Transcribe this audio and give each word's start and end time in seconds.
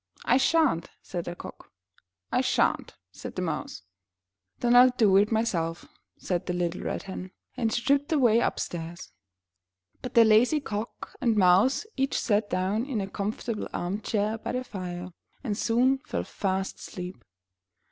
*'I 0.25 0.37
shan't," 0.37 0.89
said 1.03 1.25
the 1.25 1.35
Cock. 1.35 1.69
*'I 2.31 2.41
shan't," 2.41 2.95
said 3.11 3.35
the 3.35 3.43
Mouse. 3.43 3.83
'Then 4.59 4.75
I'll 4.75 4.89
do 4.97 5.15
it 5.17 5.31
myself," 5.31 5.85
said 6.17 6.47
the 6.47 6.53
little 6.53 6.81
Red 6.81 7.03
Hen. 7.03 7.29
And 7.55 7.71
she 7.71 7.83
tripped 7.83 8.11
away 8.11 8.39
upstairs. 8.39 9.11
But 10.01 10.15
the 10.15 10.25
lazy 10.25 10.59
Cock 10.59 11.13
and 11.21 11.37
Mouse 11.37 11.85
each 11.97 12.17
sat 12.19 12.49
down 12.49 12.83
in 12.87 12.99
a 12.99 13.07
comfortable 13.07 13.67
arm 13.75 14.01
chair 14.01 14.39
by 14.39 14.53
the 14.53 14.63
fire, 14.63 15.09
and 15.43 15.55
soon 15.55 15.99
fell 15.99 16.23
fast 16.23 16.79
asleep. 16.79 17.23